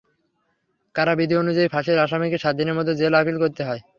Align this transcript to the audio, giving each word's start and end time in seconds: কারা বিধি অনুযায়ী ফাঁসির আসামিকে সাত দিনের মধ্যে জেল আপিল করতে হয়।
কারা 0.95 1.13
বিধি 1.19 1.35
অনুযায়ী 1.37 1.67
ফাঁসির 1.73 2.03
আসামিকে 2.05 2.37
সাত 2.43 2.53
দিনের 2.59 2.77
মধ্যে 2.77 2.93
জেল 2.99 3.13
আপিল 3.17 3.37
করতে 3.43 3.61
হয়। 3.67 3.81